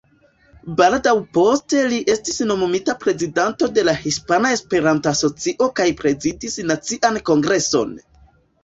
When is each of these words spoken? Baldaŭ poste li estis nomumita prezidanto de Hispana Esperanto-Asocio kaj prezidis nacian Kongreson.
Baldaŭ 0.77 1.11
poste 1.37 1.81
li 1.91 1.99
estis 2.13 2.41
nomumita 2.53 2.97
prezidanto 3.05 3.69
de 3.77 3.95
Hispana 4.07 4.55
Esperanto-Asocio 4.59 5.71
kaj 5.83 5.91
prezidis 6.03 6.61
nacian 6.75 7.25
Kongreson. 7.33 7.97